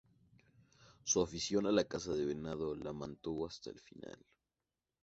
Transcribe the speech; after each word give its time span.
Su 1.03 1.21
afición 1.21 1.67
a 1.67 1.71
la 1.71 1.83
caza 1.83 2.13
del 2.13 2.25
venado 2.25 2.75
la 2.75 2.91
mantuvo 2.91 3.45
hasta 3.45 3.69
el 3.69 3.79
final. 3.79 4.17